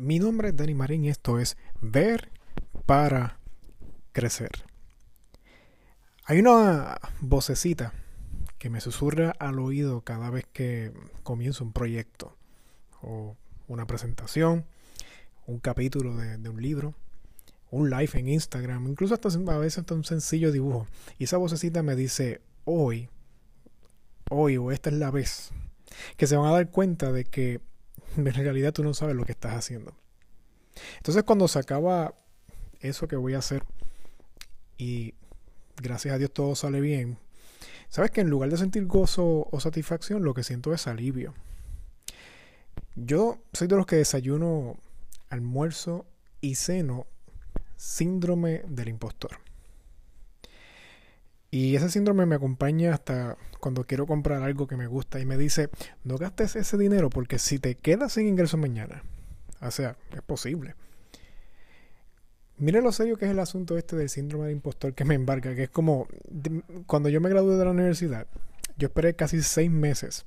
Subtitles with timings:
[0.00, 2.30] Mi nombre es Dani Marín y esto es Ver
[2.86, 3.38] para
[4.12, 4.50] Crecer.
[6.24, 7.92] Hay una vocecita
[8.56, 10.90] que me susurra al oído cada vez que
[11.22, 12.34] comienzo un proyecto
[13.02, 13.36] o
[13.68, 14.64] una presentación,
[15.46, 16.94] un capítulo de, un libro,
[17.70, 20.86] un live en Instagram, incluso hasta a veces hasta un sencillo dibujo.
[21.18, 23.10] Y esa vocecita me dice, hoy,
[24.30, 25.50] hoy o esta es la vez,
[26.16, 27.60] que se van a dar cuenta de que
[28.16, 29.94] en realidad tú no sabes lo que estás haciendo.
[30.98, 32.14] Entonces cuando se acaba
[32.80, 33.64] eso que voy a hacer
[34.78, 35.14] y
[35.76, 37.18] gracias a Dios todo sale bien,
[37.88, 41.34] sabes que en lugar de sentir gozo o satisfacción, lo que siento es alivio.
[42.96, 44.76] Yo soy de los que desayuno,
[45.28, 46.06] almuerzo
[46.40, 47.06] y ceno
[47.76, 49.38] síndrome del impostor.
[51.50, 55.36] Y ese síndrome me acompaña hasta cuando quiero comprar algo que me gusta y me
[55.36, 55.68] dice,
[56.04, 59.02] no gastes ese dinero porque si te quedas sin ingreso mañana,
[59.60, 60.74] o sea, es posible.
[62.56, 65.54] Mire lo serio que es el asunto este del síndrome del impostor que me embarca,
[65.54, 66.06] que es como
[66.86, 68.26] cuando yo me gradué de la universidad,
[68.76, 70.26] yo esperé casi seis meses.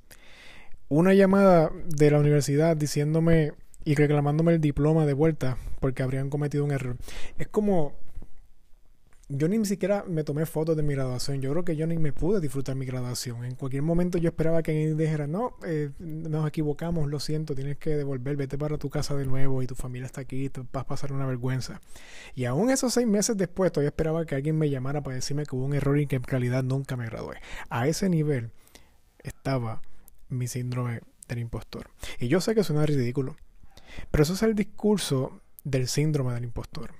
[0.89, 3.53] Una llamada de la universidad diciéndome
[3.85, 6.97] y reclamándome el diploma de vuelta porque habrían cometido un error.
[7.37, 7.93] Es como
[9.29, 11.41] yo ni siquiera me tomé fotos de mi graduación.
[11.41, 13.45] Yo creo que yo ni me pude disfrutar mi graduación.
[13.45, 17.77] En cualquier momento yo esperaba que alguien dijera, no, eh, nos equivocamos, lo siento, tienes
[17.77, 20.87] que devolver, vete para tu casa de nuevo y tu familia está aquí, vas a
[20.87, 21.79] pasar una vergüenza.
[22.35, 25.55] Y aún esos seis meses después todavía esperaba que alguien me llamara para decirme que
[25.55, 27.37] hubo un error y que en realidad nunca me gradué.
[27.69, 28.51] A ese nivel
[29.19, 29.81] estaba
[30.27, 30.99] mi síndrome
[31.29, 31.89] del impostor.
[32.19, 33.37] Y yo sé que suena ridículo,
[34.11, 36.91] pero eso es el discurso del síndrome del impostor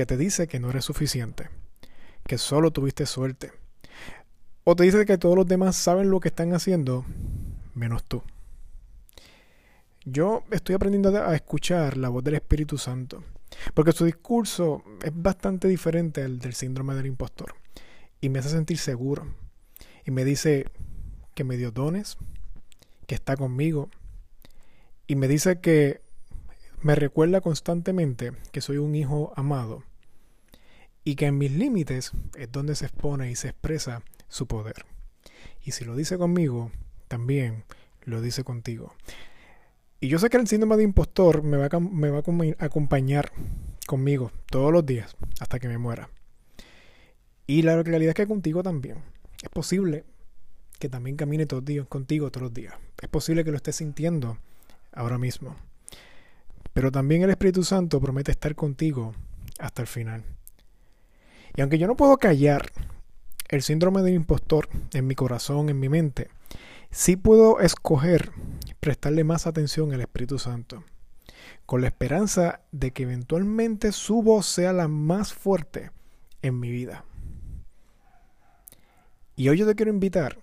[0.00, 1.50] que te dice que no eres suficiente,
[2.26, 3.52] que solo tuviste suerte.
[4.64, 7.04] O te dice que todos los demás saben lo que están haciendo,
[7.74, 8.22] menos tú.
[10.06, 13.22] Yo estoy aprendiendo a escuchar la voz del Espíritu Santo,
[13.74, 17.54] porque su discurso es bastante diferente al del síndrome del impostor,
[18.22, 19.34] y me hace sentir seguro,
[20.06, 20.64] y me dice
[21.34, 22.16] que me dio dones,
[23.06, 23.90] que está conmigo,
[25.06, 26.00] y me dice que
[26.80, 29.84] me recuerda constantemente que soy un hijo amado
[31.04, 34.84] y que en mis límites es donde se expone y se expresa su poder.
[35.64, 36.70] Y si lo dice conmigo,
[37.08, 37.64] también
[38.04, 38.94] lo dice contigo.
[40.00, 43.32] Y yo sé que el síndrome de impostor me va a, acompañar
[43.86, 46.08] conmigo todos los días hasta que me muera.
[47.46, 48.98] Y la realidad es que contigo también.
[49.42, 50.04] Es posible
[50.78, 52.74] que también camine todos días contigo todos los días.
[53.02, 54.38] Es posible que lo estés sintiendo
[54.92, 55.56] ahora mismo.
[56.72, 59.14] Pero también el Espíritu Santo promete estar contigo
[59.58, 60.24] hasta el final.
[61.60, 62.72] Y aunque yo no puedo callar
[63.50, 66.30] el síndrome del impostor en mi corazón, en mi mente,
[66.90, 68.32] sí puedo escoger
[68.80, 70.84] prestarle más atención al Espíritu Santo,
[71.66, 75.90] con la esperanza de que eventualmente su voz sea la más fuerte
[76.40, 77.04] en mi vida.
[79.36, 80.38] Y hoy yo te quiero invitar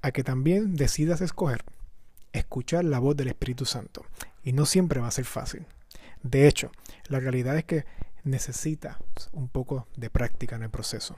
[0.00, 1.62] a que también decidas escoger
[2.32, 4.06] escuchar la voz del Espíritu Santo.
[4.42, 5.66] Y no siempre va a ser fácil.
[6.22, 6.72] De hecho,
[7.08, 7.84] la realidad es que
[8.26, 8.98] necesita
[9.32, 11.16] un poco de práctica en el proceso.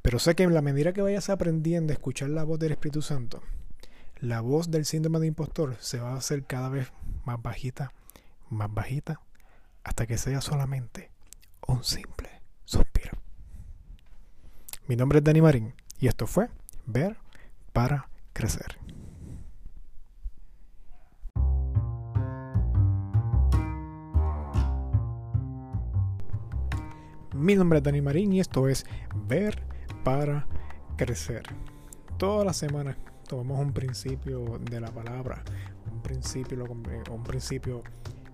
[0.00, 3.02] Pero sé que en la medida que vayas aprendiendo a escuchar la voz del Espíritu
[3.02, 3.42] Santo,
[4.20, 6.92] la voz del síndrome de impostor se va a hacer cada vez
[7.24, 7.92] más bajita,
[8.48, 9.20] más bajita,
[9.84, 11.10] hasta que sea solamente
[11.66, 13.18] un simple suspiro.
[14.86, 16.48] Mi nombre es Dani Marín y esto fue
[16.86, 17.16] Ver
[17.72, 18.81] para Crecer.
[27.42, 28.86] Mi nombre es Dani Marín y esto es
[29.26, 29.60] Ver
[30.04, 30.46] para
[30.96, 31.42] Crecer.
[32.16, 35.42] Todas las semanas tomamos un principio de la palabra,
[35.92, 36.64] un principio,
[37.10, 37.82] un principio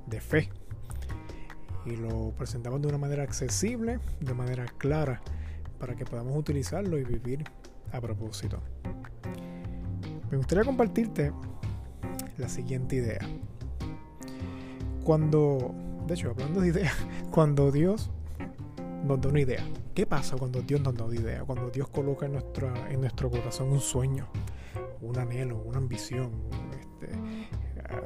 [0.05, 0.51] de fe
[1.87, 5.23] y lo presentamos de una manera accesible, de manera clara,
[5.79, 7.45] para que podamos utilizarlo y vivir
[7.93, 8.61] a propósito.
[10.31, 11.33] Me gustaría compartirte
[12.37, 13.27] la siguiente idea.
[15.03, 15.75] Cuando,
[16.07, 16.95] de hecho, hablando de ideas,
[17.31, 18.11] cuando Dios
[19.09, 19.65] nos da una idea.
[19.95, 21.43] ¿Qué pasa cuando Dios nos da una idea?
[21.45, 24.29] Cuando Dios coloca en, nuestra, en nuestro corazón un sueño,
[25.01, 26.31] un anhelo, una ambición,
[26.79, 27.09] este,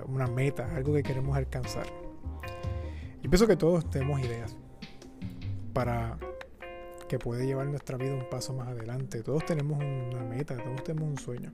[0.07, 1.87] una meta, algo que queremos alcanzar.
[3.21, 4.57] Yo pienso que todos tenemos ideas
[5.73, 6.19] para
[7.09, 9.23] que puede llevar nuestra vida un paso más adelante.
[9.23, 11.53] Todos tenemos una meta, todos tenemos un sueño.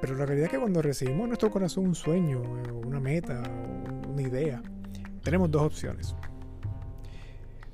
[0.00, 2.42] Pero la realidad es que cuando recibimos en nuestro corazón un sueño,
[2.84, 3.42] una meta,
[4.08, 4.62] una idea,
[5.22, 6.14] tenemos dos opciones.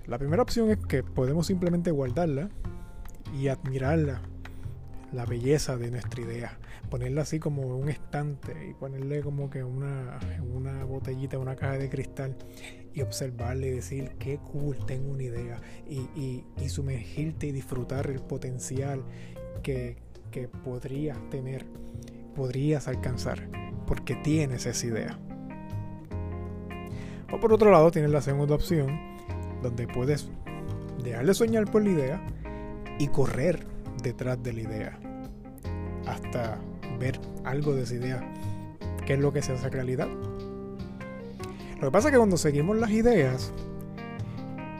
[0.08, 2.49] La primera opción es que podemos simplemente guardarla
[3.38, 4.22] y admirarla
[5.12, 6.58] la belleza de nuestra idea,
[6.88, 10.19] ponerla así como un estante y ponerle como que una,
[10.55, 12.37] una botellita, una caja de cristal
[12.94, 18.20] y observarle y decir qué cool, tengo una idea y, y, sumergirte y disfrutar el
[18.20, 19.02] potencial
[19.62, 19.99] que,
[20.31, 21.66] que podrías tener,
[22.34, 23.46] podrías alcanzar,
[23.87, 25.19] porque tienes esa idea.
[27.31, 29.18] O por otro lado tienes la segunda opción,
[29.62, 30.28] donde puedes
[31.02, 32.26] dejar de soñar por la idea
[32.99, 33.66] y correr
[34.02, 34.99] detrás de la idea
[36.06, 36.58] hasta
[36.99, 38.32] ver algo de esa idea,
[39.06, 40.08] qué es lo que se hace realidad.
[41.81, 43.52] Lo que pasa es que cuando seguimos las ideas,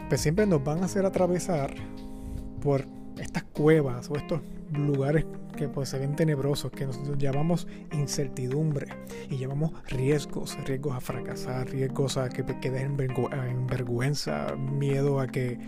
[0.08, 1.75] pues siempre nos van a hacer atravesar
[2.60, 2.84] por
[3.20, 4.41] estas cuevas o estos
[4.73, 5.25] lugares
[5.56, 8.87] que pues se ven tenebrosos, que nosotros llamamos incertidumbre
[9.29, 12.97] y llamamos riesgos, riesgos a fracasar, riesgos a que te quedes en,
[13.67, 15.59] vergüenza, miedo a que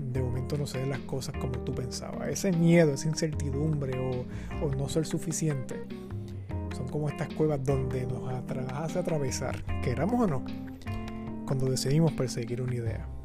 [0.00, 2.28] de momento no se den las cosas como tú pensabas.
[2.28, 5.82] Ese miedo, esa incertidumbre o, no ser suficiente,
[6.76, 8.28] son como estas cuevas donde nos
[8.72, 10.44] hace atravesar, queramos o no,
[11.46, 13.15] cuando decidimos perseguir una idea.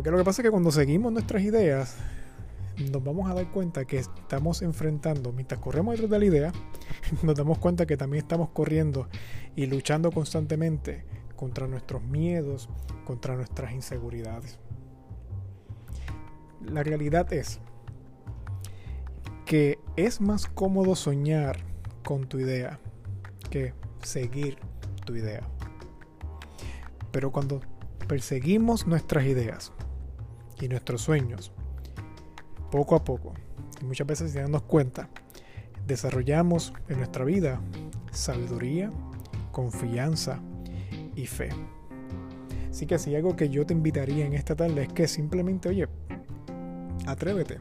[0.00, 1.94] Porque lo que pasa es que cuando seguimos nuestras ideas,
[2.90, 6.52] nos vamos a dar cuenta que estamos enfrentando, mientras corremos detrás de la idea,
[7.22, 9.08] nos damos cuenta que también estamos corriendo
[9.56, 11.04] y luchando constantemente
[11.36, 12.70] contra nuestros miedos,
[13.04, 14.58] contra nuestras inseguridades.
[16.62, 17.60] La realidad es
[19.44, 21.58] que es más cómodo soñar
[22.04, 22.80] con tu idea
[23.50, 24.56] que seguir
[25.04, 25.46] tu idea.
[27.12, 27.60] Pero cuando
[28.08, 29.74] perseguimos nuestras ideas
[30.60, 31.52] y nuestros sueños,
[32.70, 33.34] poco a poco,
[33.80, 35.08] y muchas veces sin darnos cuenta,
[35.86, 37.60] desarrollamos en nuestra vida
[38.12, 38.90] sabiduría,
[39.52, 40.40] confianza
[41.16, 41.50] y fe.
[42.70, 45.88] Así que si algo que yo te invitaría en esta tarde es que simplemente, oye,
[47.06, 47.60] atrévete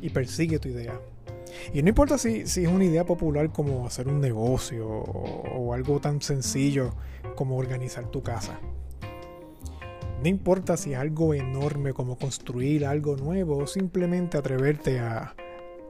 [0.00, 0.98] y persigue tu idea.
[1.74, 6.00] Y no importa si, si, es una idea popular como hacer un negocio o algo
[6.00, 6.94] tan sencillo
[7.36, 8.58] como organizar tu casa.
[10.22, 15.34] No importa si es algo enorme como construir algo nuevo o simplemente atreverte a,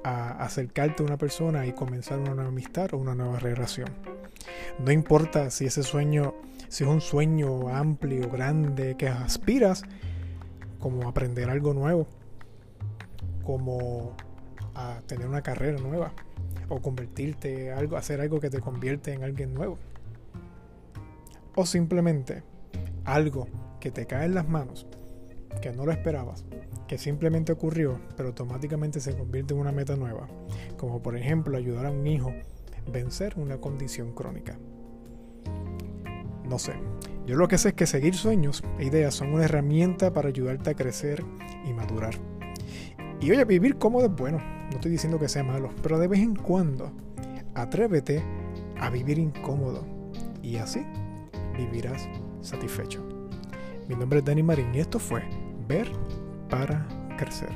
[0.04, 3.90] acercarte a una persona y comenzar una nueva amistad o una nueva relación.
[4.78, 6.34] No importa si ese sueño,
[6.68, 9.82] si es un sueño amplio, grande, que aspiras,
[10.78, 12.06] como aprender algo nuevo,
[13.44, 14.16] como
[15.06, 16.14] tener una carrera nueva,
[16.70, 19.76] o convertirte algo, hacer algo que te convierte en alguien nuevo.
[21.54, 22.42] O simplemente
[23.04, 23.46] algo
[23.82, 24.86] que te cae en las manos,
[25.60, 26.44] que no lo esperabas,
[26.86, 30.28] que simplemente ocurrió, pero automáticamente se convierte en una meta nueva,
[30.76, 34.56] como por ejemplo ayudar a un hijo a vencer una condición crónica.
[36.48, 36.74] No sé,
[37.26, 40.70] yo lo que sé es que seguir sueños e ideas son una herramienta para ayudarte
[40.70, 41.24] a crecer
[41.68, 42.14] y madurar.
[43.20, 46.20] Y oye, vivir cómodo es bueno, no estoy diciendo que sea malo, pero de vez
[46.20, 46.92] en cuando
[47.56, 48.22] atrévete
[48.78, 49.84] a vivir incómodo
[50.40, 50.86] y así
[51.56, 52.08] vivirás
[52.42, 53.11] satisfecho.
[53.88, 55.22] Mi nombre es Dani Marín y esto fue
[55.68, 55.90] Ver
[56.48, 56.86] para
[57.18, 57.50] Crecer.